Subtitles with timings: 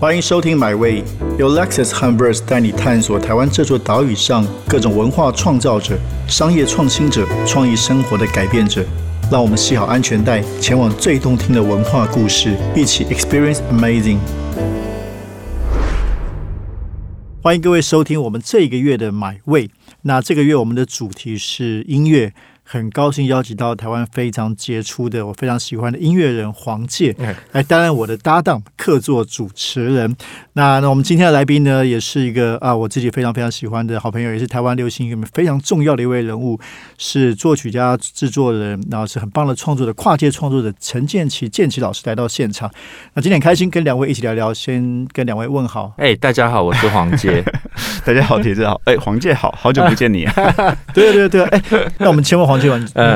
[0.00, 1.02] 欢迎收听《My Way》，
[1.40, 5.98] 由 Lexus 和 Verse 带你探索台湾这座岛屿上各种文化创造者、
[6.28, 8.86] 商业创新者、创意生活的改变者。
[9.28, 14.18] 让我们系好安全带，前往最动听的文化故事，一起 Experience Amazing。
[17.42, 19.66] 欢迎各位收听我们这个月的《My Way》。
[20.02, 22.32] 那这个月我们的主题是音乐。
[22.70, 27.16] 很高兴邀请到台湾非常杰出的、我非常喜欢的音乐人黄玠
[27.52, 30.14] 来担任我的搭档、客座主持人。
[30.52, 36.60] 那那我们今天的来宾呢，也是一个啊，我自己非常非常喜欢的好朋友，也是台湾流行音乐非常重要的一位人物，
[36.98, 42.70] 是作曲家、制作人，然后是很棒的创作的跨界创作者陈建奇建奇老师来到现场。
[43.14, 45.94] 那今天很开心跟两位一起聊聊，先跟两位问好。
[45.96, 47.42] 哎，大家好，我是黄玠。
[48.04, 48.78] 大家好，铁子好。
[48.84, 50.24] 哎，黄玠好好久不见你。
[50.24, 50.34] 啊
[50.92, 51.62] 对对对，哎，
[51.96, 52.57] 那我们先问黄。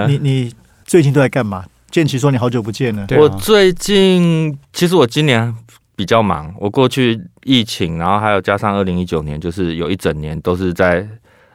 [0.09, 0.53] 你你
[0.85, 1.65] 最近都在干嘛？
[1.91, 3.07] 建奇说你好久不见了。
[3.17, 5.55] 我最近其实我今年
[5.95, 11.07] 比较忙，我过去疫情，然后还有加上二零一九年，就是有一整年都是在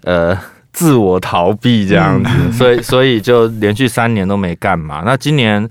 [0.03, 0.37] 呃
[0.71, 5.03] 自我逃避这样子，所以所以就连续三年都没干嘛。
[5.05, 5.67] 那今年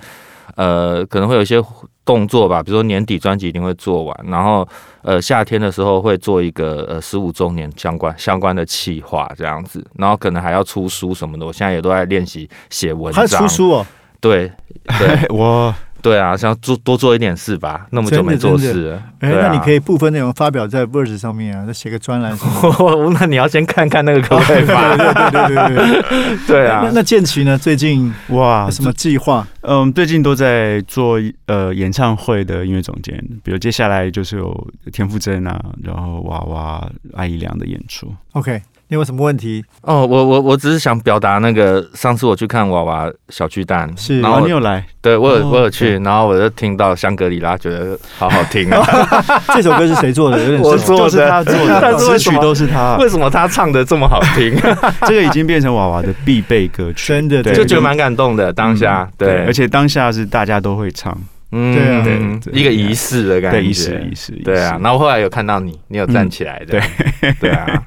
[0.56, 1.62] 呃可能会有一些。
[2.06, 4.66] 动作吧，比如说年底专辑一定会做完，然后
[5.02, 13.20] 呃夏天的时候会做一个呃十五周年相关相关的企划这样子，然后可能还要出书什么的，我现在也都在练习写文章。
[13.20, 13.86] 还出书哦？
[14.20, 14.50] 对
[14.98, 15.74] 对， 我。
[16.06, 18.96] 对啊，想做多做一点事吧，那么久没做事。
[19.18, 22.38] 哎，那你可以部分内容发表在 Verse 上面啊，再写个专栏。
[23.18, 24.96] 那你要先看看那个可不可以发？
[24.96, 26.88] 对对对对对，对 啊。
[26.94, 27.58] 那建奇呢？
[27.58, 29.44] 最近哇，什么计划？
[29.62, 38.14] 嗯，最近都在做呃演唱会的音乐总监，比如接下来就是有田馥甄啊，然后娃娃、阿姨良的演出。
[38.32, 38.62] OK。
[38.88, 39.64] 你有什么问题？
[39.82, 48.86] 哦，我我我只是想表达那个上次我去看娃娃小巨蛋，是，然后你有来，对我有我有去，然后我就听到香格里拉，觉得好好听啊。
[49.54, 50.38] 这首歌是谁做的？
[50.38, 52.96] 有点我做的，他做的， 词曲都是他。
[52.98, 54.56] 为什么他唱的这么好听？
[55.06, 58.52] 这个已经变成娃娃的必备歌曲，真的，就觉得蛮感动的。
[58.52, 61.16] 当下，对，而且当下是大家都会唱，
[61.50, 64.78] 嗯，对啊，一个仪式的感觉，仪式仪式，对啊。
[64.80, 66.80] 然后后来有看到你，你有站起来的，
[67.20, 67.82] 对对啊。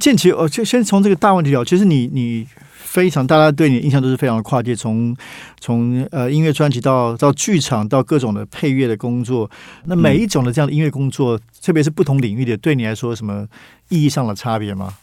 [0.00, 1.64] 建奇，哦，就先从这个大问题聊。
[1.64, 5.14] 其实你你非常，大家对你的印象都是非常的跨界，从
[5.60, 9.50] 从呃音乐专辑到到剧场到各种的配乐的工作。
[9.84, 13.46] 那每一种的这样的音乐工作，特别是不同领域的，对你来说什么
[13.90, 14.94] 意义上的差别吗？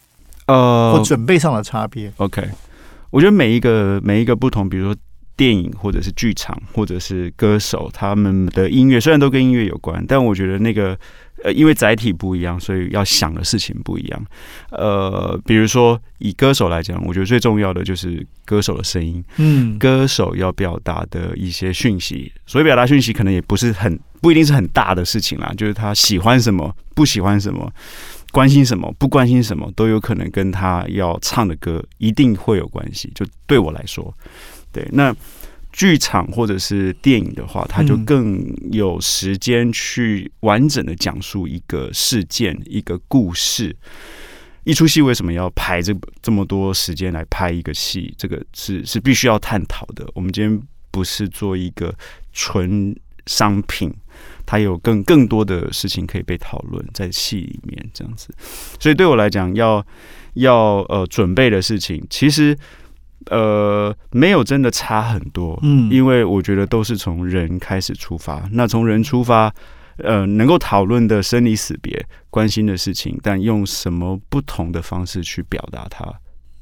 [0.48, 2.44] 呃，或准备上的差别？OK，
[3.12, 4.96] 我觉得每一个每一个不同，比如说
[5.38, 10.98] 电影或者是剧场或者是歌手，他们的音乐虽然都跟音乐有关，但我觉得那个。
[11.44, 14.26] 呃，因为载体不一样，所以要想的事情不一样。
[14.72, 19.24] 呃，比如说以歌手来讲，我觉得最重要的就是歌手的声音。
[19.38, 25.54] 嗯，歌手要表达的一些讯息，所以表达讯息可能也不是很不一定是很大的事情啦。
[25.56, 27.72] 就是他喜欢什么，不喜欢什么，
[28.32, 33.12] 关心什么，不关心什么，都有可能跟他要唱的歌一定会有关系。
[33.16, 34.14] 就对我来说，
[34.72, 35.16] 对那。
[35.80, 43.74] 剧场或者是电影的话，它就更有时间去完整的讲述一个事件、一个故事。
[44.66, 48.14] 一出戏为什么要排这这么多时间来拍一个戏？
[48.18, 50.06] 这个是是必须要探讨的。
[50.14, 51.96] 我们今天不是做一个
[52.34, 52.94] 纯
[53.26, 53.90] 商品，
[54.46, 58.28] 它有更更多的事情可以被讨论在戏里面这样子。
[58.82, 59.88] 所以对我来讲，要
[60.34, 62.54] 要呃准备的事情，其实。
[63.26, 68.48] 呃，没有真的差很多，嗯，因为我觉得都是从人开始出发。
[68.52, 69.54] 那从人出发，
[69.98, 76.06] 呃，能够讨论的生离死别、关心的事情，但用什么不同的方式去表达它，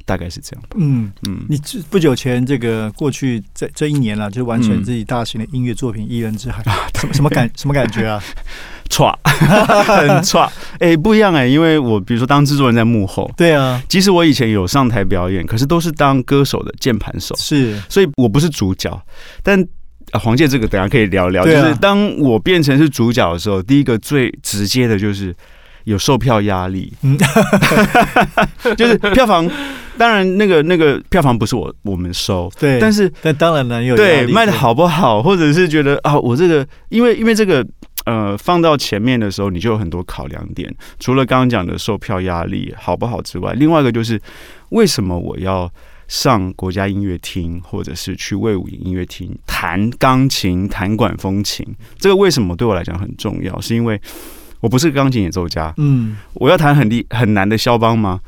[0.08, 0.66] 大概是这样。
[0.78, 1.60] 嗯嗯，你
[1.90, 6.64] 不久前这个过去这这一年了，就完成自己大型的音乐作品《一人之海》，
[7.00, 8.24] 什么什么感什么感觉啊？
[8.90, 18.98] 唰， 很唰，哎，不一样哎，因为我比如说当制作人在幕后，对啊，即使我以前有上台表演，可是都是当歌手的键盘手，是，所以我不是主角。
[19.44, 19.62] 但
[20.14, 25.36] 黄健这个等下可以聊聊，就是当我变成是主角的时候，第一个最直接的就是
[25.88, 27.18] 有售票压力，嗯，
[28.78, 29.50] 就是票房，
[29.98, 37.66] 当然那个那个票房不是我我们收，对，但是但当然呢，有对卖的好不好，或者是觉得啊，我这个因为因为这个。
[38.06, 40.74] 呃，放到前面的时候，你就有很多考量点。
[40.98, 44.18] 除了刚刚讲的售票压力好不好之外，另外一个就是
[44.70, 45.70] 为什么我要
[46.08, 51.68] 上国家音乐厅，或者是去魏武营音乐厅弹钢琴、弹管风琴？
[52.00, 53.60] 这个为什么对我来讲很重要？
[53.60, 54.00] 是因为
[54.60, 58.20] 我不是钢琴演奏家，嗯，我要弹很厉很难的肖邦吗？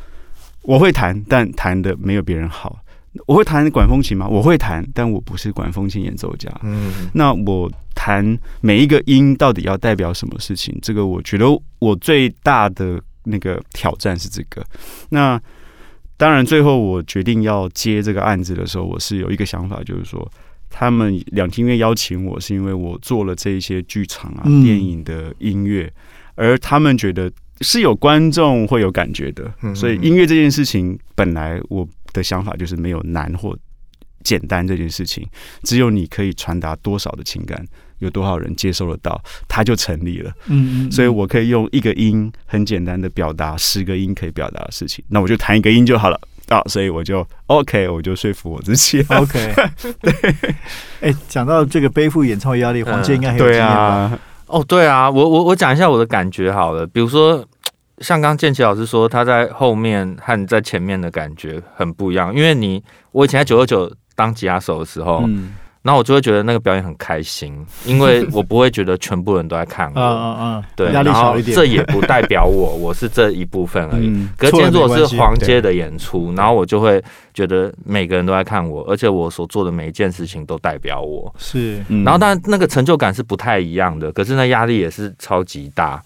[0.62, 2.80] 我会弹，但弹的没有别人好。
[3.26, 4.28] 我会弹管风琴吗？
[4.28, 6.50] 我会弹，但我不是管风琴演奏家。
[6.62, 10.78] 嗯那我弹每一个音到底要代表什么事情？
[10.82, 11.46] 这个我觉得
[11.80, 14.64] 我最大的那个挑战是这个。
[15.10, 15.42] 那
[16.18, 20.30] 当然，最后我决定要接这个案子的时候，我是有一个想法，就是说，
[20.70, 25.92] 他们两厅院邀请我，是因为我做了这一些剧场啊、嗯电影的音乐，
[26.40, 29.44] 而他们觉得是有观众会有感觉的。
[29.62, 33.56] 嗯所以音乐这件事情，本来我的想法就是没有难或
[34.24, 35.28] 简单这件事情，
[35.64, 37.62] 只有你可以传达多少的情感，
[38.00, 40.32] 有多少人接受得到，它就成立了。
[40.48, 49.02] 嗯嗯，所以我可以用一个音很简单的表达十个音可以表达的事情，那我就弹一个音就好了啊，所以我就 OK，我就说服我自己。
[49.12, 49.54] OK，
[50.02, 50.14] 对，
[51.02, 54.20] 哎，讲到这个背负演唱会压力，黄健应该很有经对验吧？
[54.50, 56.86] 哦，对啊，我我我讲一下我的感觉好了。
[56.88, 57.46] 比如说，
[58.00, 62.34] 像刚建奇老师说，他在后面和在前面的感觉很不一样。
[62.34, 65.24] 因为你，我以前在九二九当吉他手的时候，
[65.82, 70.00] 然后我就会觉得那个表演很开心，因为我不会觉得全部人都在看我。
[70.00, 71.56] 嗯嗯嗯，对，然后小一点。
[71.56, 74.08] 这也不代表我， 我是这一部分而已。
[74.08, 77.02] 嗯可是今天如果是黄街的演出，然后我就会
[77.34, 81.34] 觉得每个人都在看我，而且我所做的每一件事情都代表我。
[81.38, 86.02] 是嗯然后当然那个成就感是不太一样的，可是那压力也是超级大。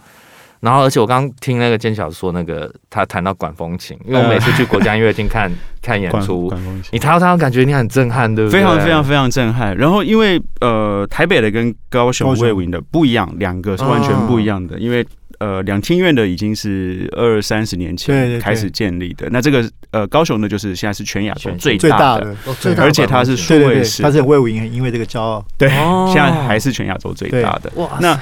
[0.64, 5.52] 然后而且我刚刚听那个坚小说那个他谈到管风琴，因为我每次去国家音乐厅看
[5.82, 8.62] 看演出，管 风琴你弹到他感觉你很震撼，对不对？
[8.62, 9.76] 非常非常非常震撼。
[9.76, 14.80] 然后因为呃，台北的跟高雄高雄卫武营的不一样，两个是完全不一样的。
[14.80, 15.06] 因为
[15.40, 25.46] 呃，两厅院的已经是二三十年前开始建立的，那这个呃高雄呢就是现在是全亚洲最最大大的，的，哦最大的而且它是管数位式他是魏武营，因为这个骄傲。
[25.58, 27.70] 对，哦现在还是全亚洲最大的。
[27.76, 28.18] 哇，那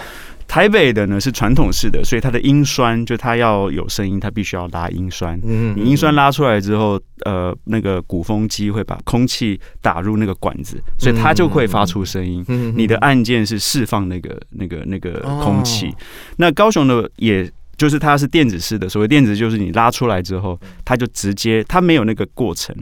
[0.52, 5.40] 台北的呢是传统式的，所以它的音栓就它要有声音，它必须要拉音栓。
[5.46, 12.44] 嗯你音栓拉出来之后，呃，那个鼓风机会把空气打入那个管子，所以它就会发出声音。
[12.50, 15.96] 嗯你的按键是释放那个、那个、那个哦空气。
[16.36, 17.50] 那高雄的也。
[17.78, 22.76] 就是它是电子式的，所谓电子就是你拉出来之后，它就直接，它没有那个过程。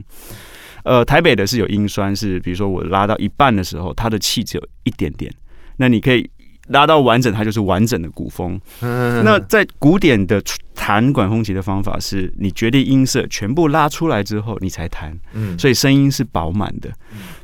[0.84, 5.32] 呃，台北的是有音栓，是比如说我拉到一半的时候，它的气只有一点点，
[5.78, 6.28] 那你可以
[6.70, 8.60] 拉到完整，它就是完整的古风。
[8.80, 9.22] 嗯。
[9.24, 10.42] 那在古典的
[10.74, 15.58] 弹管风琴的方法是，你决定音色全部拉出来之后，你才弹，嗯。
[15.58, 16.90] 所以声音是饱满的。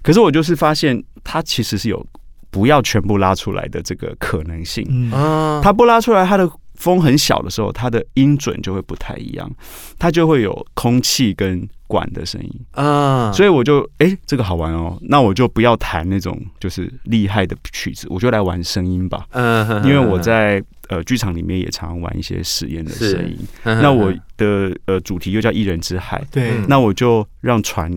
[0.02, 2.04] 可是我就是发现，它其实是有
[2.50, 4.86] 不要全部拉出来的这个可能性。
[4.88, 5.60] 嗯，啊。
[5.62, 9.50] 它不拉出来，它的风很小的时候，它的音准就会不太一样，
[9.98, 12.50] 它就会有空气跟管的声音。
[12.72, 13.32] 啊。
[13.32, 19.26] 所以我就哎、这个好玩哦，那我就不要弹那种就是厉害的曲子，我就来玩声音吧。
[19.32, 23.38] 嗯因为我在呃剧场里面也常玩一些实验的声音。
[23.64, 27.92] 嗯那我的呃主题又叫一人之海，对，嗯那我就让船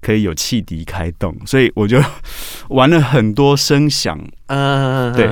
[0.00, 2.00] 可以有汽笛开动，所以我就
[2.68, 5.28] 玩了很多声响，嗯对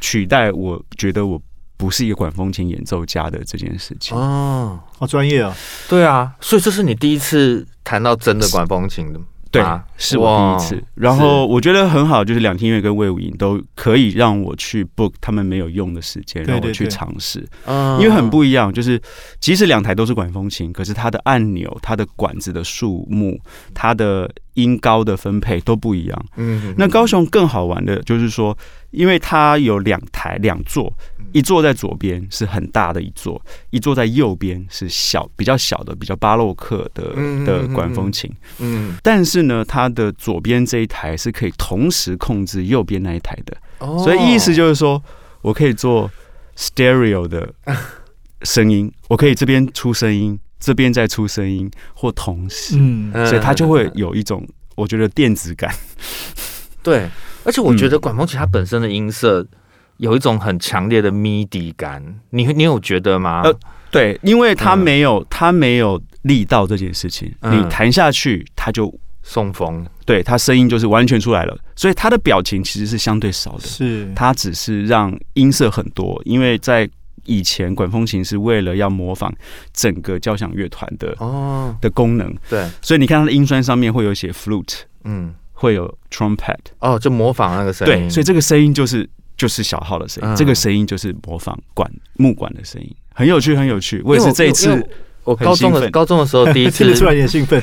[0.00, 1.40] 取代我觉得我
[1.82, 4.16] 不是一个管风琴演奏家的这件事情。
[4.16, 5.52] 哦，好专业啊。
[5.88, 10.84] 对啊，所以这是你第一次弹到真的管风琴的吗，对啊，是我第一次。
[10.94, 17.44] 然后我觉得很好，就是两厅院跟魏武营都可以让我去 book 他们没有用的时间，让我去尝试。
[17.66, 19.02] 嗯因为很不一样，就是
[19.40, 23.36] 即使两台都是管风琴，可是它的按钮、它的管子的数目、
[23.74, 26.26] 它的音高的分配都不一样。
[26.36, 28.56] 嗯那高雄更好玩的就是说，
[28.90, 30.92] 因为它有两台两座，
[31.32, 38.30] 一座在左边是很大的一座，一座在右边是小比较小的、比较巴洛克的嗯的管风琴。
[38.58, 43.98] 嗯，但是呢，它的左边这一台是可以同时控制右边那一台的，哦。
[43.98, 45.02] 所以意思就是说
[45.40, 46.10] 我可以做
[46.56, 47.52] stereo 的
[48.42, 52.76] 声音，我可以这边出声音，这边再出声音，或同时，
[53.26, 55.74] 所以它就会有一种我觉得电子感。
[56.84, 57.08] 对，
[57.44, 58.00] 而且我觉得嗯。
[58.00, 59.44] 管风琴它本身的音色
[59.96, 63.42] 有一种很强烈的 MIDI 感，你你有觉得吗？
[63.42, 63.52] 呃
[63.90, 64.78] 对，因为它嗯。
[64.78, 67.58] 没有它没有力道这件事情，嗯。
[67.58, 68.92] 你弹下去，它就
[69.22, 73.60] 送风，对它声音就是完全出来了，所以它的表情其实是相对少的。
[73.60, 76.88] 是，它只是让音色很多，因为在
[77.24, 79.32] 以前管风琴是为了要模仿
[79.72, 90.36] 整个交响乐团的哦，的功能，对，所以你看它的音栓上面会有写 flute，嗯，会有 trumpet，哦，就模仿那个声音，对，所以这个声音就是就是小号的声音，嗯。
[90.36, 94.02] 这个声音就是模仿管木管的声音，很有趣，很有趣。
[94.04, 94.84] 我也是这一次
[95.24, 97.62] 我高中的高中的时候第一次出来你的兴奋。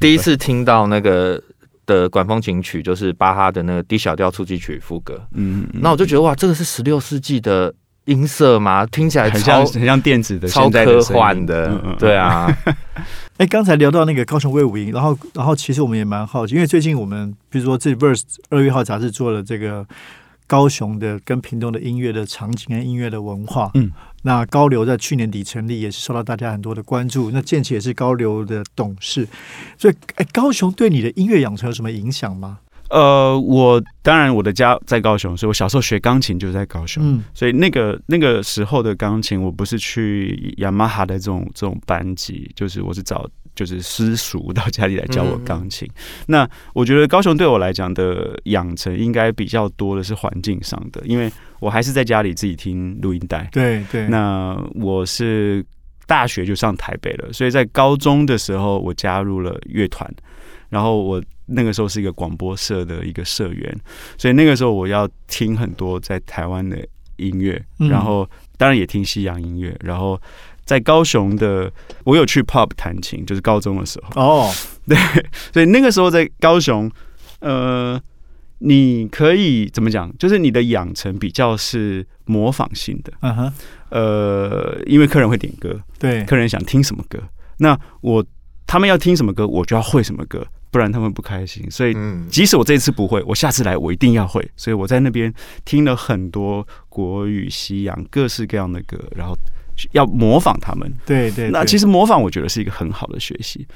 [0.00, 1.42] 第一次听到那个
[1.84, 5.80] 的管风琴曲，就是巴哈的那个 D 小调初级曲副歌，嗯，嗯。
[5.82, 7.74] 那我就觉得哇，这个是十六世纪的
[8.06, 12.46] 音色嘛，听起来很像很像电子的超科幻的嗯嗯嗯，对啊，
[13.38, 19.86] 哎，刚才聊到那个高雄威武营，然后然后其实我们也蛮好奇，因为最近我们比如说这 Verse 二月号杂志做了这个
[20.46, 23.90] 高雄的跟屏东的音乐的场景跟音乐的文化，嗯，
[24.22, 27.30] 那高流在去年底成立，也是受到大家很多的关注。
[27.30, 29.26] 那建奇也是高流的董事，
[29.78, 32.58] 所以哎，高雄对你的音乐养成有什么影响吗？
[32.92, 37.02] 呃，我当然我的家在高雄，所以我小时候学钢琴就在高雄。
[37.02, 45.88] 嗯所以那个那个时候的钢琴，我不是去雅马哈的这种这种班级，就是我是找就是私塾到家里来教我钢琴。
[46.26, 53.48] 那我觉得高雄对我来讲的养成应该比较多的是环境上的，因为我还是在家里自己听录音带。
[53.50, 55.64] 对对，那我是
[56.06, 60.12] 大学就上台北了，所以在高中的时候我加入了乐团，
[60.72, 63.80] 然后我那个时候是一个广播社的一个社员，
[64.16, 66.76] 所以那个时候我要听很多在台湾的
[67.16, 67.88] 音乐，嗯。
[67.88, 70.18] 然后当然也听西洋音乐，然后
[70.64, 71.70] 在高雄的
[72.04, 74.50] 我有去 pub 弹琴，就是高中的时候，哦，
[74.88, 74.96] 对
[75.52, 76.90] 所以那个时候在高雄，
[77.40, 78.00] 呃。
[78.64, 80.08] 你可以怎么讲？
[80.18, 83.52] 就是你的养成比较是模仿性的，嗯哼，
[83.88, 87.18] 呃，因为客人会点歌，对，客人想听什么歌，
[87.56, 88.24] 那我
[88.64, 91.70] 他们要听什么歌，我就要会什么歌，不然他们不开心。
[91.70, 94.44] 所以嗯，即使我这一次不会，我下次来我一定要会。
[94.56, 95.32] 所以我在那边
[95.64, 99.36] 听了很多国语、西洋各式各样的歌，然后
[99.92, 100.92] 要模仿他们。
[101.06, 103.66] 对对，那其实实模仿我觉得是一个很好的学习，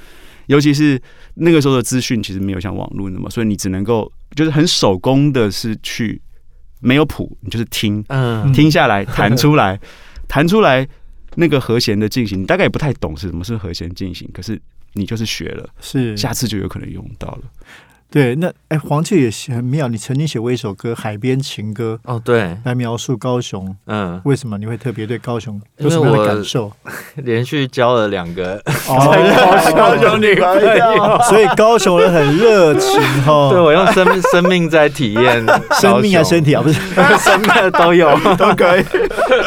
[0.46, 1.00] 尤其是
[1.34, 6.20] 那个时候的资讯其实没有像网络那么，所以你只能够就是很手工的是去
[6.80, 9.78] 没有谱，你就是听嗯听下来， 弹出来，
[10.28, 10.86] 弹出来
[11.34, 14.60] 那个和弦的进行，你大概也不太懂是什么是和弦进行，可是
[14.96, 17.40] 你就是学了，是下次就有可能用到了。
[18.10, 18.34] 对。
[18.36, 23.76] 那哎，黄雀也是很妙，你曾经写过一首歌《海边情歌哦对》，，来描述高雄。
[23.86, 26.72] 嗯，为什么你会特别对高雄有什么样的感受？
[27.16, 28.54] 连续交了两个
[28.88, 28.94] 哦，
[29.76, 33.50] 高雄女朋友， 所以高雄人很热情哈。
[33.50, 35.44] 对我用生命生命在体验
[35.80, 36.62] 生命啊身体啊？
[36.62, 36.80] 不是，
[37.18, 38.84] 生命都有，都可以。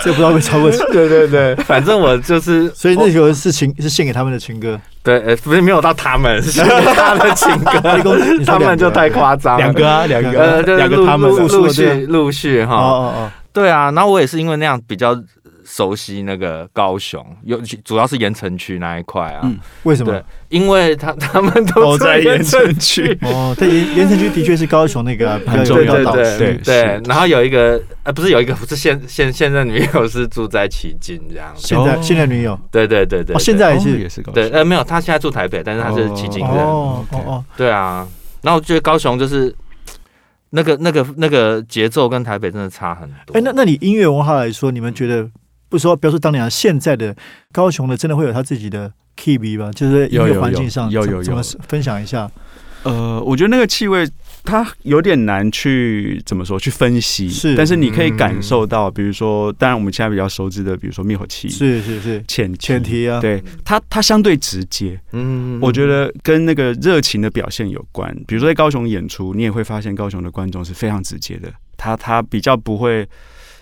[0.04, 0.70] 这不知道会超过。
[0.92, 4.80] 对对对，反正我就是，所以那首是情是献给他们的情歌。
[5.10, 7.82] 对，呃，不是没有到他们， 是他的情歌，
[8.46, 15.16] 他们就太夸张了，两个啊，两个呃，就是两个他们陆续陆续哦哈，哦哦，对啊，然后我也是因为那样比较
[15.66, 20.12] 熟悉那个高雄，有主要是盐城区那一块啊，嗯为什么？
[20.12, 20.24] 对？
[20.50, 23.18] 因为他 他们都都在盐城城区。
[23.22, 32.00] 哦，对，盐盐城区的确是高雄那个很重要的对对，然后有一个呃，不是有一个不是现现现任女友是住在旗津这样，现在哦。
[32.02, 32.54] 现任女友？
[32.56, 38.08] 嗯对对对对，哦，现在也是也是高雄，对呃没有，他现在住台北，但是他是旗津人，哦哦哦，对啊，
[38.42, 39.56] 然后我觉得高雄就是
[40.50, 43.38] 那个那个那个节奏跟台北真的差很多。
[43.38, 45.30] 哎，那那你音乐文化来说，你们觉得
[45.70, 47.16] 不说不要说当年啊，现在的
[47.52, 49.72] 高雄的真的会有他自己的 key 吧？
[49.72, 52.28] 就是音乐有有环境上有有有怎么分享一下？
[52.82, 54.10] 呃，我觉得那个气味
[54.44, 57.56] 它有点难去怎么说去分析，是。
[57.56, 68.14] 但是你可以感受到，比如说，当然我们现在比较熟知的，比如说灭火器、是是是，前前提啊，对它它相对直接，嗯，我觉得跟那个热情的表现有关。
[68.28, 73.08] 比如说在高雄演出，你也会发现高雄的观众是非常直接的，他他比较不会。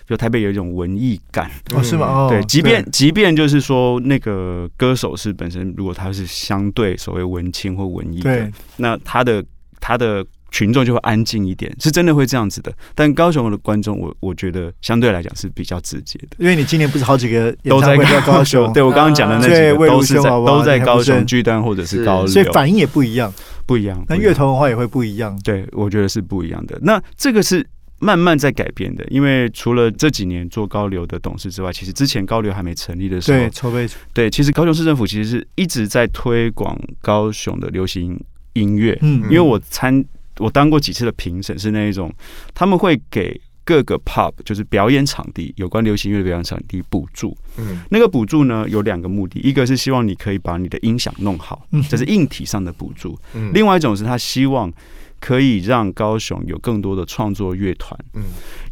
[0.06, 2.06] 比如台北有一种文艺感，哦是吗？
[2.06, 9.44] 哦，对，即便即便就是说那个歌手是本身，如果他是相对所谓文青或文艺的对，那他的
[9.80, 10.24] 他的
[10.58, 12.72] 群众就会安静一点，是真的会这样子的。
[12.92, 23.32] 但高雄的观众，我我觉得相对来讲是比较直接的，因为你今年不是好几个都在高雄，对我刚刚讲的那几个都是在都在高雄巨蛋或者是是高流，所以反应也不一样。
[23.66, 24.04] 不一样。
[24.08, 25.38] 那乐团文化也会不一样。
[25.44, 26.76] 对，我觉得是不一样的。
[26.82, 27.64] 那这个是
[28.00, 38.18] 慢慢在改变的，因为除了这几年做高流的董事之外，其实之前高流还没成立的时候对，，筹备对，其实高雄市政府其实是一直在推广高雄的流行
[38.54, 40.02] 音乐，嗯因为我参
[40.38, 42.12] 我当过几次的评审，是那一种
[42.54, 47.36] 他们会给各个 pub 就是表演场地有关流行乐的表演场地补助。
[47.58, 47.80] 嗯。
[47.90, 53.50] 那个补助呢有两个目的，一个是希望你可以把你的音响弄好嗯，这是硬体上的补助；嗯。
[53.52, 54.72] 另外一种是他希望
[55.20, 57.98] 可以让高雄有更多的创作乐团。
[58.14, 58.22] 嗯。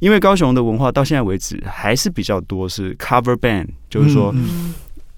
[0.00, 4.34] 因为高雄的文化到现在为止还是比较多是 cover band，就是说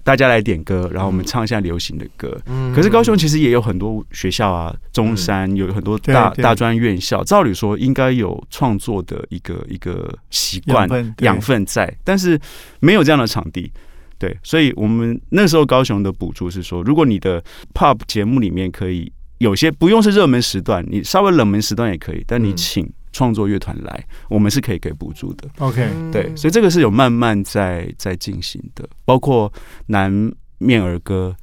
[0.09, 2.35] 大家来点歌，然后我们唱一下流行的歌。
[2.47, 2.73] 嗯。
[2.73, 10.89] 可是高雄其实也有很多学校啊，中山有很多大大专院校，照理说应该有创作的一个一个习惯
[11.19, 12.39] 养分在，但是
[12.79, 13.71] 没有这样的场地。
[14.17, 17.39] 对，所以我们那时候高雄的补助是说，如果你的
[17.75, 22.57] pub 节目里面可以有些不用是热门时段，你稍微冷门时段也可以，但你嗯。
[22.57, 25.47] 请创作乐团来，我们是可以给补助的。
[25.59, 29.51] OK，对，所以这个是有慢慢在在进行的，包括
[29.87, 30.11] 南
[30.57, 31.35] 面儿歌，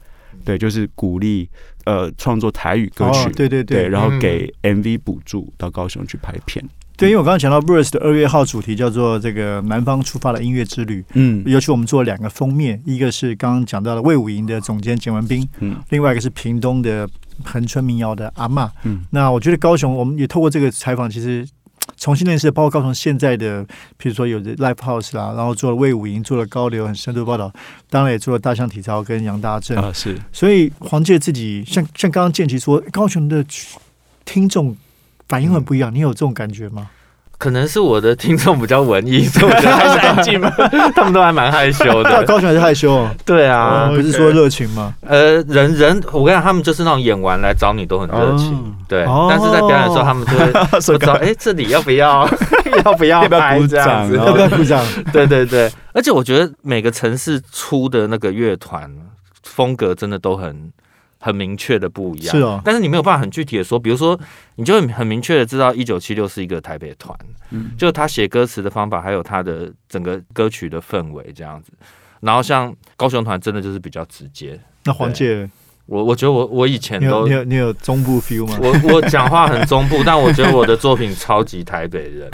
[0.45, 1.49] 对，就是鼓励
[1.85, 4.19] 呃创作台语歌曲，哦，对对对，对然后嗯。
[4.19, 6.65] 给 MV 补助到高雄去拍片。
[6.97, 11.43] 对，因为我刚刚讲到 Verse 的二月号主题叫做这个南方出发的音乐之旅，嗯。
[11.47, 15.77] 尤其我们做了两个封面，一个是刚刚讲到的魏武营的总监简文斌，嗯。
[15.91, 17.07] 另外一个是屏东的
[17.45, 18.71] 恒春民谣的阿嬷。
[18.85, 21.47] 嗯那我觉得高雄，我们也透过这个采访，其实
[21.97, 23.65] 重新认识，包括高雄现在的，
[23.97, 27.53] 比如说有的 Live House 啦，然后做了魏武营，做了高流，很深度报道，
[27.89, 29.77] 当然也做了大象体操跟杨大正。
[29.79, 33.45] 啊是所以黄介自己像像刚刚建奇说，高雄的
[34.25, 34.77] 听众
[35.29, 36.91] 反应很不一样，你有这种感觉吗？
[37.39, 40.51] 可能是我的听众比较文艺，所以我觉得还是安静吧？
[40.97, 42.25] 他们都还蛮害羞的。
[42.25, 44.95] 高雄还是害羞哦，对啊，不是说热情吗？
[45.07, 49.05] 呃，人人，我跟你讲，他们就是那种演完来找你都很热情，哦对。
[49.05, 52.29] 哦但是在表演的时候，他们就会不知道，哎，这里要不要，
[52.85, 54.17] 要不要要不要鼓拍这样子？
[54.17, 54.85] 掌要不要鼓掌？
[55.13, 58.91] 对对对，而且我觉得每个城市出的那个乐团
[59.43, 60.73] 风格真的都很
[61.19, 62.37] 很明确的不一样。
[62.37, 64.19] 是哦但是你没有办法很具体的说，比如说，
[64.57, 67.17] 你就很很明确的知道一九七六是一个台北团，
[67.51, 71.73] 嗯就他写歌词的方法，还有他的整个歌曲的氛围这样子。
[72.21, 75.49] 然后像高雄团真的就是比较直接，那黄介，
[75.87, 78.59] 我我觉得我我以前都你有你有中部 feel 吗？
[78.61, 82.31] 我我讲话很中部， 但我觉得我的作品超级台北人。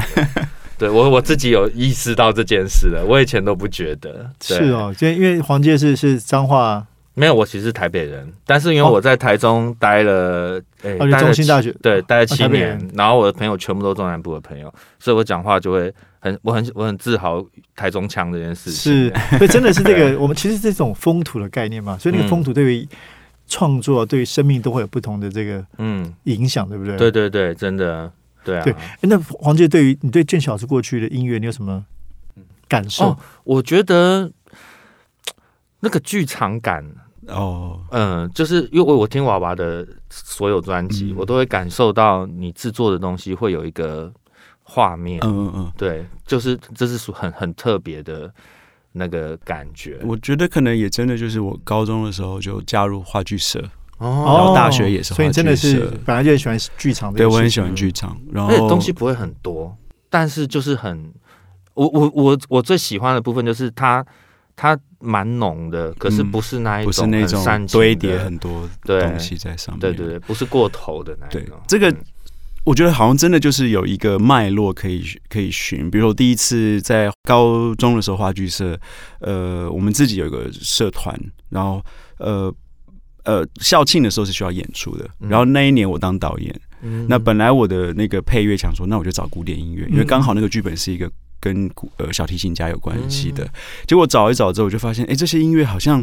[0.79, 4.29] 对我我自己有意识到这件事了，我以前都不觉得。
[4.41, 17.45] 对是，哦，因为因为黄介是是彰化，没有，我其实是台北人，但是因为哦我在台中待了，哎、中心大学对，待了七年人，然后我的朋友全部都中南部的朋友，所以我讲话就会很，我很我很自豪
[17.77, 19.11] 台中腔这件事情。
[19.11, 22.89] 是， 所以真的是这个，我们其实这种风土的概念嘛，所以那个嗯风土对于
[23.47, 26.97] 创作、对于生命都会有不同的这个嗯，影响，对不对？
[26.97, 28.11] 对对对，真的，
[28.43, 28.65] 对啊。
[28.65, 31.85] 对诶那黄杰对于你对建小是过去的音乐，你有什么
[32.69, 33.19] 感受哦？
[33.45, 34.31] 我觉得
[35.81, 36.85] 那个剧场感，
[37.29, 37.81] 哦。
[37.91, 41.17] 嗯，就是因为我我听娃娃的所有专辑，嗯。
[41.19, 44.13] 我都会感受到你制作的东西会有一个
[44.63, 48.33] 画面，嗯嗯嗯，对，就是这是属很很特别的
[48.93, 49.99] 那个感觉。
[50.05, 53.61] 我觉得可能也真的就是我高中的时候就加入话剧社，
[53.99, 59.77] 哦然后大学也是所以真的是本来就很喜欢剧场的，对我很喜欢剧场，然后东西不会很多，
[60.09, 61.13] 但是就是很，
[61.75, 64.05] 我我我我最喜欢的部分就是它
[64.57, 71.43] 它蛮浓的，可是嗯不是那一不是那种堆叠很多东西在上面，对对对，不是过头的那种。
[71.67, 71.97] 这个嗯。
[72.65, 75.91] 我觉得好像真的就是有一个脉络可以可以寻。
[75.91, 78.79] 比如说我第一次在高中的时候，话剧社，
[79.19, 81.13] 呃，我们自己有一个社团，
[81.49, 81.85] 然后
[82.19, 82.55] 呃
[83.25, 85.29] 呃校庆的时候是需要演出的，嗯。
[85.29, 87.05] 然后那一年我当导演，嗯。
[87.09, 90.07] 那本来我的那个配乐想说，那我就找古典音乐，因为嗯。
[90.07, 91.11] 刚好那个剧本是一个
[91.43, 93.51] 跟呃小提琴家有关系的嗯。
[93.87, 96.03] 结果找一找之后，我就发现，哎，这些音乐好像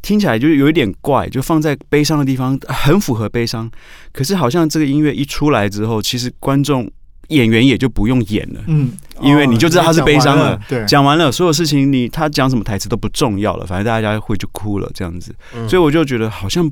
[0.00, 3.70] 听起来就有一点怪，就放在悲伤的地方很符合悲伤，
[4.12, 6.90] 可是好像这个音乐一出来之后，其实观众
[7.28, 8.60] 演员也就不用演了。
[8.68, 16.70] 嗯，因为你就知道他是悲伤了哦对，讲完了，所有事情你他讲什么台词都不重要了，反正大家会就哭了这样子，嗯所以我就觉得好像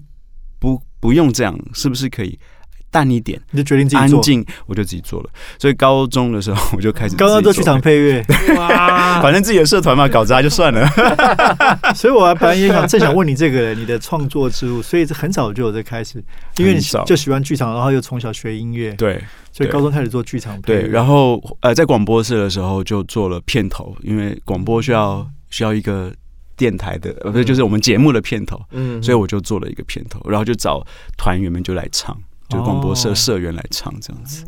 [0.59, 2.39] 不不用这样，是不是可以
[2.91, 3.41] 淡一点？
[3.51, 4.19] 你就决定自己做。
[4.19, 5.31] 安静，我就自己做了。
[5.59, 8.25] 所以高中的时候我就开始 刚刚做剧场配，乐，
[8.57, 10.87] 哇， 反正自己的社团嘛，搞砸就算了。
[11.95, 16.23] 所以我本来也想正想问你这个你的创作之路，所以这很早就有在开始，
[16.57, 20.83] 因为你就喜欢剧场，然后又从小学音乐，对对所以高中开始做剧场配乐。
[20.83, 26.13] 对，然后呃，在广播室的时候就做了片头，因为广播需要需要一个
[26.57, 30.85] 电台的，呃，不是就是我们节目的片头，嗯所以我就做了一个片头，然后就找
[31.17, 32.17] 团员们就来唱。
[32.49, 34.45] 就广播社哦社员来唱这样子，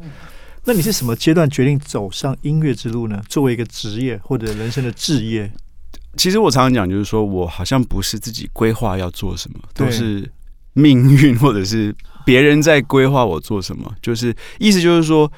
[0.65, 3.23] 那你是什么阶段决定走上音乐之路呢？
[3.29, 5.51] 作为一个职业或者人生的置业，
[6.17, 10.31] 其实我常常讲，就是说我好像不是自己规划要做什么，都是
[10.73, 13.95] 命运或者是别人在规划我做什么。
[14.03, 15.31] 就是意思就是说，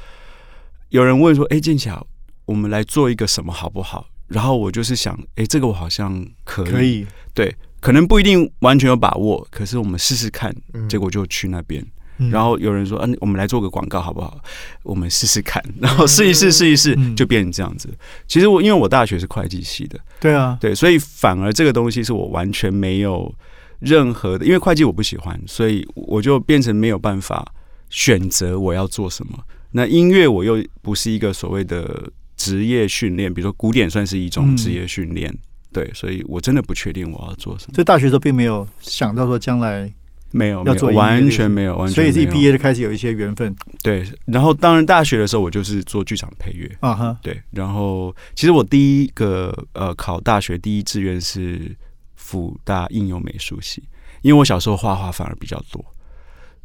[0.91, 2.07] 有人问说：“哎、建桥，
[2.45, 11.83] 我们来做一个什么好不好？”然后我就是想：“哎、这个我好像可以，可以，对，可能不一定完全有把握，可是我们试试看。”嗯结果就去那边。
[11.83, 11.93] 嗯
[12.31, 14.39] 然后有人说：“嗯、我们来做个广告好不好？
[14.83, 15.63] 我们试试看。
[15.81, 17.89] ”然后试一试，试一试嗯，就变成这样子。
[18.29, 19.99] 其实我因为我大学是会计系的。
[20.21, 23.35] 对啊，对，所以反而这个东西是我完全没有
[23.81, 27.45] 任何的，因为会计我不喜欢，所以我就变成没有办法
[27.91, 29.39] 选择我要做什么。
[29.73, 35.35] 那音乐我又不是一个所谓的职业训练，比如说古典算是一种嗯职业训练，
[35.73, 37.75] 对，所以我真的不确定我要做什么。
[37.75, 39.93] 所以大学的时候并没有想到说将来
[40.33, 40.63] 没有，
[40.95, 47.17] 完全没有，完全所以自己毕业就开始有一些缘分对，然后当然大学的时候我就是做剧场配乐，啊哈。
[47.23, 51.77] 对，然后其实我第一个呃考大学第一志愿是
[52.15, 53.83] 辅大应用美术系，
[54.23, 55.85] 因为我小时候画画反而比较多，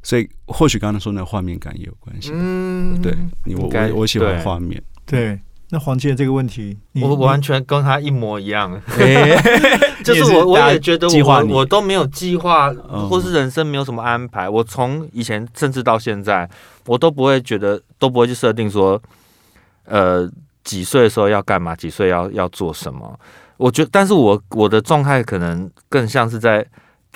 [0.02, 2.32] 所以或许刚才说那画面感也有关系。
[2.34, 3.14] 嗯对，
[3.58, 5.38] 我我我喜欢画面，对，
[5.70, 9.36] 那黄健这个问题，我完全跟他一模一样， 哎
[10.04, 14.48] 就是我我也觉得我我都没有计划，嗯或是人生没有什么安排。
[14.50, 16.50] 我从以前甚至到现在，
[16.86, 19.02] 我都不会觉得都不会去设定说，
[19.86, 20.30] 呃，
[20.64, 23.20] 几岁的时候要干嘛，几岁要要做什么。
[23.58, 26.66] 我觉得，但是我我的状态可能更像是在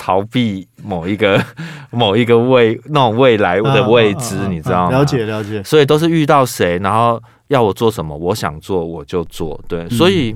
[0.03, 1.39] 逃避某一个
[1.91, 4.97] 某一个未那种未来的未知，啊啊啊啊你知道吗？
[4.97, 10.35] 了解了解，所以都是遇到谁，然后要我做什么，我想做我就做，对，所以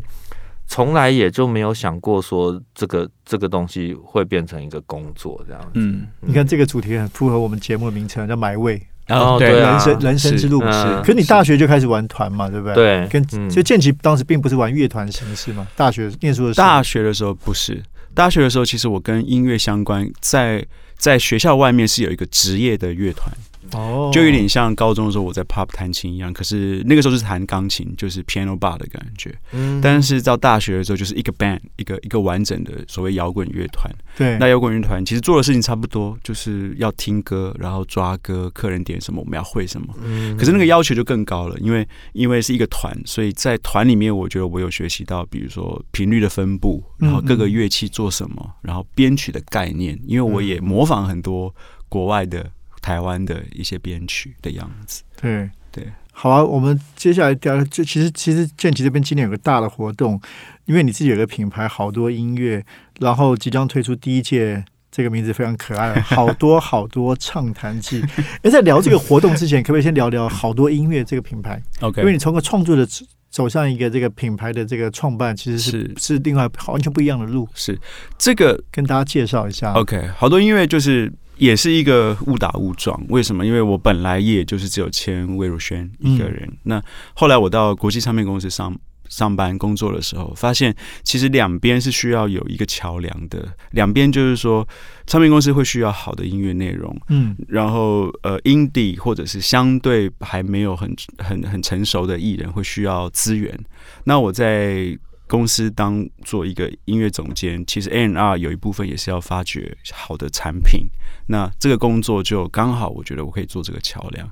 [0.68, 5.70] 从来也就没有想过说这个这个东西会变成一个工作这样子。
[5.74, 8.80] 嗯，你看这个主题很符合我们节目的名称，叫埋位。
[9.10, 9.72] 哦对对啊。
[9.72, 10.62] 人生人生之路。
[10.62, 10.68] 是。
[10.68, 11.02] 嗯。
[11.02, 12.76] 可是你大学就开始玩团嘛，对不对？。
[12.76, 13.50] 对，跟嗯。
[13.50, 16.68] 所以建奇当时并不是玩乐团形式嘛，大学念书的时候。
[16.68, 17.82] 大学的时候不是，
[18.16, 20.66] 大学的时候其实我跟音乐相关，在
[20.98, 23.30] 在学校外面是有一个职业的乐团，
[23.74, 29.36] 哦，就有点像高中的时候我在 pop 弹琴一样，可是那个时候是弹钢琴，就是 piano bar 的感觉。
[29.52, 33.92] 嗯但是到大学的时候，就是一个 band，一个一个完整的所谓摇滚乐团。
[34.18, 39.94] 对那摇滚乐团其实做的事情差不多，就是要听歌，然后抓歌，客人点什么我们要会什么。
[40.04, 51.54] 嗯可是那个要求就更高了，因为因为是一个团，所以在团里面，我觉得我有学习到，比如说频率的分布，然后各个乐器做什么，然后编曲的概念，因为我也模仿很多
[51.90, 52.50] 国外的、
[52.86, 55.02] 台湾的一些编曲的样子。
[55.20, 55.88] 对对。
[56.12, 60.22] 好啊，我们接下来聊，就其实其实建奇这边今年有个大的活动，
[60.66, 62.64] 因为你自己有个品牌，好多音乐，
[63.00, 64.64] 然后即将推出第一届。
[64.92, 68.02] 这个名字非常可爱，好多好多畅谈季。
[68.44, 72.88] 哎，在聊这个活动之前，可不可以先聊聊好多音乐这个品牌？OK，因为你从个创作的
[73.30, 77.78] 走向一个这个品牌的这个创办，其实是是是另外完全不一样的路，是
[78.18, 79.74] 这个跟大家介绍一下。
[79.74, 83.00] OK，好多音乐就是也是一个误打误撞。
[83.10, 83.46] 为什么？
[83.46, 86.58] 因为我本来也就是只有签魏如萱一个人。
[86.64, 86.82] 那
[87.14, 88.76] 后来我到国际唱片公司上
[89.08, 93.48] 上班工作的时候，发现其实两边是需要有一个桥梁的。
[93.72, 94.68] 两边就是说，
[95.06, 103.58] 唱片公司会需要好的音乐内容，嗯然后呃，indie 或者是相对还没有很很很成熟的艺人会需要资源。
[104.06, 110.88] 那我在公司当做一个音乐总监，其实 A&R 有一部分也是要发掘好的产品。
[111.28, 114.30] 那这个工作就刚好，我觉得我可以做这个桥梁，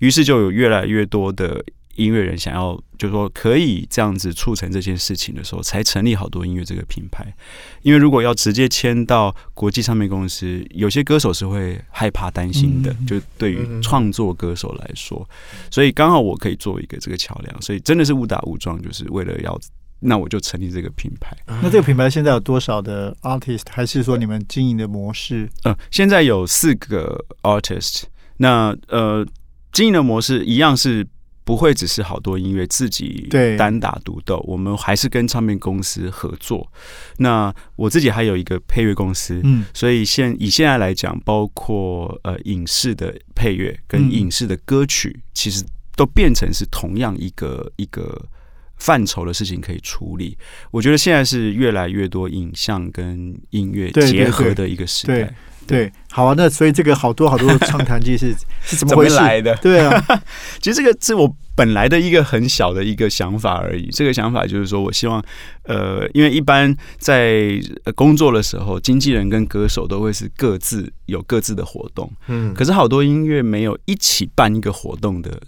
[0.00, 7.32] 于是就有越来越多的音乐人想要，就是说可以这样子促成这件事情的时候，才成立好多音乐这个品牌。
[7.82, 15.24] 因为如果要直接签到国际唱片公司，有些歌手是会害怕、担心的，嗯就对于创作歌手来说，
[15.70, 19.56] 所以刚好我可以做一个这个桥梁，所以真的是误打误撞，就是为了要。
[20.02, 21.36] 那我就成立这个品牌。
[21.46, 23.62] 那这个品牌现在有多少的 artist？
[23.70, 25.48] 还是说你们经营的模式？
[25.62, 28.02] 呃，现在有四个 artist，
[28.38, 29.24] 那呃，
[29.72, 31.06] 经营的模式一样是
[31.44, 36.70] 不会只是好多音乐自己对单打独斗，我们还是跟唱片公司合作。
[37.18, 45.64] 那我自己还有一个配乐公司，嗯所以现以现在来讲，包括呃影视的配乐跟嗯影视的歌曲，其实
[45.96, 48.24] 都变成是同样一个一个
[48.82, 50.36] 范畴的事情可以处理。
[50.72, 55.34] 我觉得现在是越来越多影像跟音乐结合的一个时对代。
[55.64, 56.34] 对，好啊。
[56.36, 58.34] 那所以这个好多好多畅谈季是
[58.66, 59.14] 是怎么回事？
[59.14, 59.54] 来的？
[59.62, 60.04] 对啊，
[60.60, 63.88] 其实这个是我本来的一个很小的一个想法而已。
[63.92, 65.22] 这个想法就是说我希望，
[65.62, 75.40] 呃，因为一般在呃工作的时候，经纪人跟歌手都会是各自有各自的活动，嗯可是好多音乐没有一起办一个活动的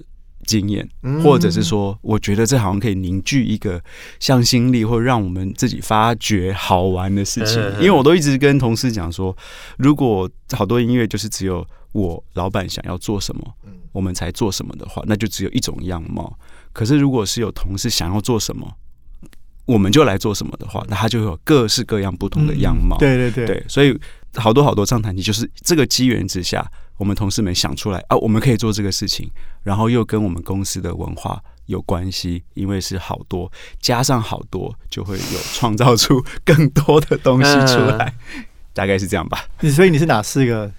[0.44, 1.22] 经验，嗯。
[1.22, 3.82] 或者是说，我觉得这好像可以凝聚一个
[4.20, 7.60] 向心力，或让我们自己发掘好玩的事情。
[7.78, 9.36] 因为我都一直跟同事讲说，
[9.78, 13.54] 如果好多音乐就是只有我老板想要做什么，
[13.92, 16.38] 我们才做什么的话，那就只有一种样貌。
[16.72, 18.76] 可是如果是有同事想要做什么，
[19.64, 22.96] 我们就来做什么的话，那他就会有各式各样不同的样貌。
[22.96, 23.46] 嗯对对对。
[23.46, 23.98] 对，所以
[24.36, 26.64] 好多好多畅谈集就是这个机缘之下，
[26.96, 29.30] 我们同事们想出来啊，我们可以做这个事情，
[29.62, 38.14] 然后又跟我们公司的文化有关系，因为是好多加上好多，就会有创造出更多的东西出来，
[38.72, 39.46] 大概是这样吧。
[39.72, 40.70] 所以你是哪四个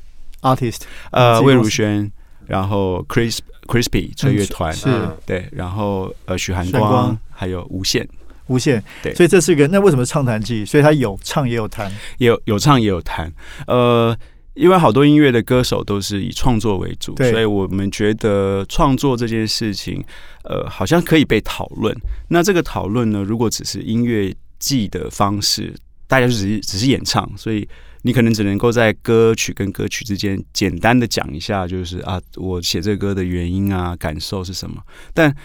[0.41, 0.82] artist？
[1.12, 2.12] 呃，魏如萱，
[2.46, 4.72] 然后 Chris Crispy 吹乐团。
[4.74, 8.08] 是嗯对，然后呃，许寒光，还有无限，
[8.48, 10.64] 无限，对所以这是一个那为什么是畅谈季？
[10.66, 13.32] 所以他有唱也有弹，也有有唱也有弹。
[13.68, 14.16] 呃，
[14.54, 20.04] 因为好多音乐的歌手都是以创作为主，所以我们觉得创作这件事情，
[20.44, 21.96] 呃，好像可以被讨论。
[22.30, 25.76] 那这个讨论呢，如果只是音乐记的方式，
[26.08, 27.68] 大家就只是只是演唱，所以
[28.04, 34.82] 你可能只能够在歌曲跟歌曲之间简单的讲一下，就是啊，我写这个歌的原因啊，感受是什么。
[35.14, 35.36] 但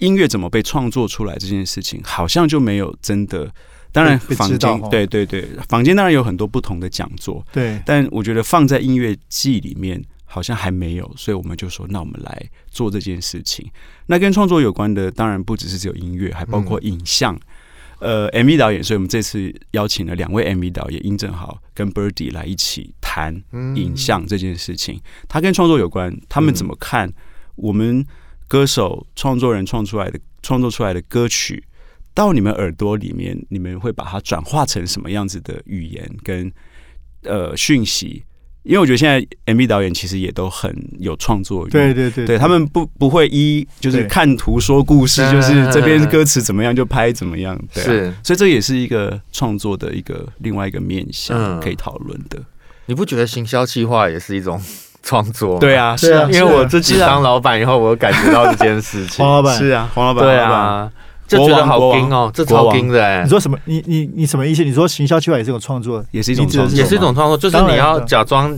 [0.00, 3.50] 音乐怎么被创作出来这件事情，好像就没有真的。
[3.92, 13.68] 当然，被被坊知道哦，间对对对，房间当然有很多不同的讲座，对，但我觉得放在音乐季里面好像还没有，所以我们就说，那我们来做这件事情。
[14.06, 17.36] 那跟创作有关的，当然不只是只有音乐，还包括影像。
[17.98, 23.34] 呃，MV 导演，所以我们这次邀请了两位 MV 导演殷正豪跟 Birdy 来一起谈
[23.74, 24.98] 影像这件事情。
[25.28, 27.12] 他跟创作有关，他们怎么看
[27.56, 28.02] 我们
[28.50, 31.62] 歌手、创作人创出来的创作出来的歌曲，
[32.12, 36.52] 到你们耳朵里面，你们会把它转化成什么样子的语言跟
[37.22, 38.24] 呃讯息？
[38.64, 47.86] 因为我觉得现在 MV 导演其实也都很有创作欲，对对对对他们不不会一就是看图说故事，就是这边歌词怎么样就拍怎么样，对啊。
[47.86, 51.60] 是，所以这也是一个创作的一个另外一个面向嗯。
[51.60, 52.42] 可以讨论的。
[52.86, 54.60] 你不觉得行销计划也是一种
[55.02, 55.58] 创作？
[55.58, 59.36] 对，啊，是啊因为我自己当老板以后，我感觉到这件事情黄。
[59.36, 60.90] 老板，是啊，黄老板，对啊，
[61.26, 63.56] 就觉得好国王硬哦，这超硬的哎你，说什么？
[63.64, 64.64] 你你你什么意思？
[64.64, 68.56] 你说行销计划也是一种创作，也是一种创作也是一种创作，就是你要假装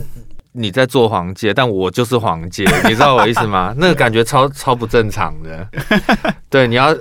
[0.51, 3.73] 你在做黄界，但我就是黄界， 你知道我意思吗？
[3.77, 5.67] 那个感觉超超不正常的。
[6.49, 6.95] 对，你要，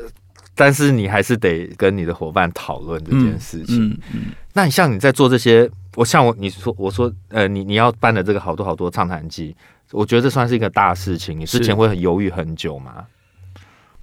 [0.54, 3.86] 但是你还是得跟你的伙伴讨论这件事情。
[3.88, 4.20] 嗯嗯，
[4.54, 9.54] 那你像你在做这些，我像我你说我说呃，你你要办的这个好多好多畅谈季，
[9.90, 11.38] 我觉得这算是一个大事情。
[11.38, 13.04] 你之前会很犹豫很久吗？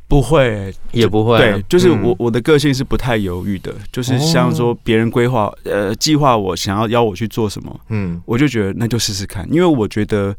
[0.08, 10.36] 不会，也不会，对，就是嗯我我的个性是不太犹豫的，就是像说别人规划呃计划我想要邀我去做什么，嗯我就觉得那就试试看，因为我觉得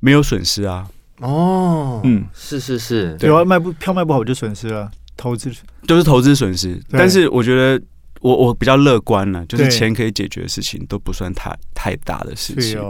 [0.00, 0.86] 没有损失啊，
[1.20, 5.50] 哦，嗯，是是是，对有啊，卖不票卖不好我就损失了，投资
[5.86, 7.82] 就是投资损失，但是我觉得。
[8.22, 12.80] 我我比较乐观了，就是钱可以解决的事情都不算太太大的事情。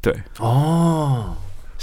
[0.00, 1.36] 对哦。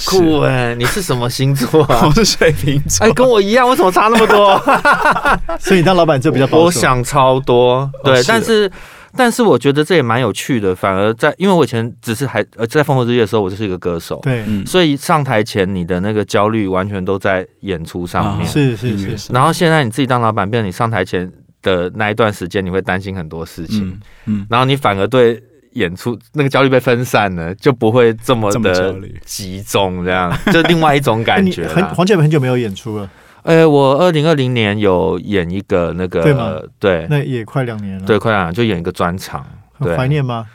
[0.05, 2.11] 酷哎，你是什么星座啊 我？
[2.13, 4.57] 是水瓶座，哎，跟我一样，为什么差那么多？
[5.59, 6.63] 所以你当老板就比较保守。
[6.63, 8.71] 我想超多，对，但是
[9.13, 21.29] 但是我觉得这也蛮有趣的，反而在因为我以前只是还呃在烽火之夜的时候，我就是一个歌手，对，嗯，所以上台前你的那个焦虑完全都在演出上面，啊是是是，然后现在你自己当老板，变成你上台前
[21.61, 25.43] 的那一段时间，你会担心很多事情，嗯嗯，然后你反而对。
[25.73, 31.67] 演出那个焦虑被分散了，就不会这么的集中，这样 就另外一种感觉。
[31.67, 33.07] 很黄健很久没有演出了，
[33.43, 38.05] 呃，我二零二零年有演一个那个，对吗对那也快两年了。
[38.05, 39.45] 对，，快两年就演一个专场，
[39.79, 40.47] 对很怀念吗？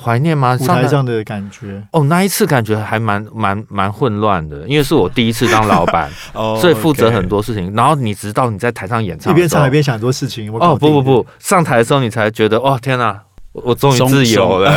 [0.00, 0.56] 怀念吗？
[0.60, 1.82] 舞上台台上的感觉。
[1.92, 7.74] 哦，那一次感觉还蛮蛮蛮混乱的，因为是我第一次当老板， 哦所以负责很多事情。
[7.74, 10.52] 然后你直到你在台上演唱一边唱一边想很多事情。
[10.54, 13.20] 哦不不不，上台的时候你才觉得哦天哪，
[13.52, 14.70] 我我终于自由了。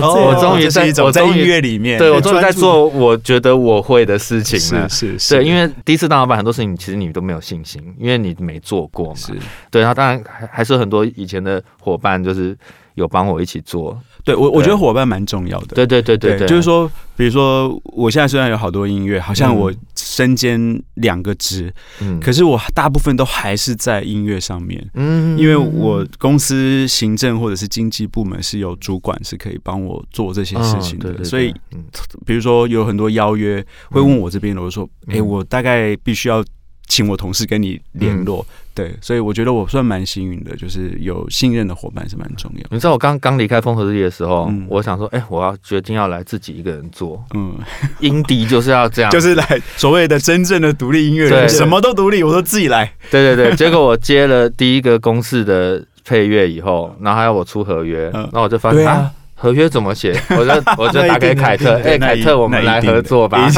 [0.00, 4.88] 我终于在在我在音乐里面，对，我终于在做我觉得我会的事情了。
[4.88, 9.14] 是是是，对，因为第一次当老板，很多事情其实你都没有信心，因为你没做过嘛。
[9.14, 9.32] 是
[9.70, 12.56] 对，然后当然还还是很多以前的伙伴，就是
[12.94, 13.96] 有帮我一起做。
[14.26, 19.56] 对我我觉得伙伴蛮重要的，对对对对对，就是说，比如说我现在虽然有好多音乐，好像嗯。
[19.56, 22.18] 我身兼两个职，嗯。
[22.18, 24.84] 可是我大部分都还是在音乐上面。
[24.94, 25.38] 嗯。
[25.38, 31.84] 因为我公司行政或者是经济部门是有主管是可以帮我做这些事情的，嗯对对对所以嗯。
[32.24, 35.16] 比如说有很多邀约会问我这边的，我就说，嗯。
[35.16, 36.44] 哎、我大概必须要
[36.86, 42.62] 请我同事跟你联络，嗯对，所以我觉得我算蛮幸运的，就是有信任的伙伴是蛮重要。
[42.70, 47.54] 你知道我刚刚离开风和日丽的时候，嗯我想说，哎、我要决定要来自己一个人做，嗯，
[48.00, 52.92] 英迪就是要这样，就是来所谓的真正的独立音乐对人，什么都独立，我都自己来。
[53.10, 53.54] 对对对。
[53.56, 59.10] 结果我接了第一个公式的配乐以后，然后还要我出合约，嗯然后我就发现。
[59.46, 60.12] 合约怎么写？
[60.36, 63.48] 我就 我就打给定凯特，哎，凯特，我们来合作吧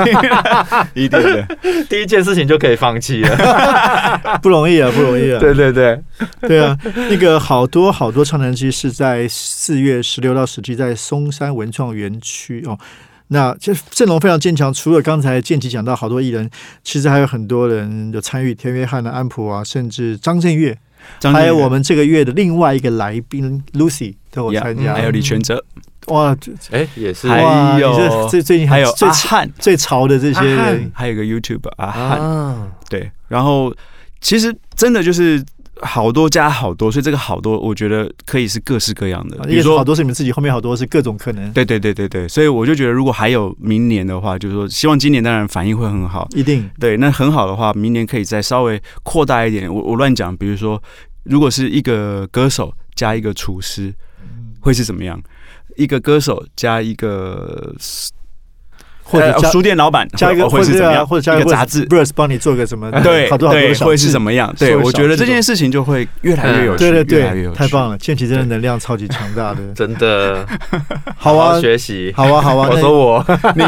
[0.92, 1.08] 一。
[1.08, 1.48] 定的，
[1.88, 4.38] 第一件事情就可以放弃了。
[4.42, 5.40] 不容易啊，不容易啊。
[5.40, 5.98] 对对对，
[6.42, 6.76] 对啊，
[7.08, 12.78] 那个好多好多唱谈机是在四月十六到十七在松山文创园区哦。
[13.28, 16.50] 那这阵容非常坚强，除了刚才建奇讲到好多艺人，
[16.84, 20.76] 其实还有很多人有参与，田约翰的、安普啊，甚至张震岳
[21.32, 24.94] 还有我们这个月的另外一个来宾 Lucy 都有参加。
[24.94, 25.64] 还有李全哲，
[26.06, 27.28] 哇这哎，也是。
[27.28, 33.74] 还哇，有最最近还有最阿汉，最潮的这些人，还有个 YouTube 阿汉，啊，对，然后
[34.20, 35.44] 其实真的就是
[35.82, 39.84] 好多加好多，所以这个好多我觉得可以是各式各样的，比如说好。
[39.88, 46.28] 多是你们自己，后面好多是各种可能，对对对对对，所以我就觉得，如果还有明年的话，就是说，希望今年当然反应会很好。
[46.34, 49.72] 一定对，那很好的话，明年可以再稍微扩大一点。
[49.72, 50.82] 我我乱讲，比如说，
[51.22, 53.94] 如果是一个歌手加一个厨师，
[54.60, 55.18] 会是怎么样？
[55.76, 57.74] 一个歌手加一个呃
[59.10, 64.54] 或者、书店老板加一个会是怎么样，或者加一个,杂志，Verse 帮你做个什么，对，好多好多会是怎么样？
[64.58, 67.96] 对，我觉得这件事情就会越来越有趣，嗯、对对对越，太棒了！
[67.98, 70.46] 剑奇真的能量超级强大的，真的，
[71.16, 73.64] 好啊，好学习，好啊，好啊，我说我， 你，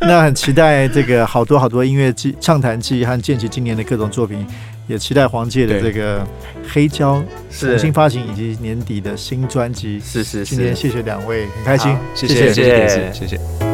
[0.00, 4.46] 那很期待这个好多好多音乐季、畅谈季和剑奇今年的各种作品。
[4.86, 6.22] 也期待黄玠的这个
[6.68, 9.98] 黑胶重新发行，以及年底的新专辑。
[9.98, 13.73] 是是是，今天谢谢两位，很开心，谢谢谢谢谢谢。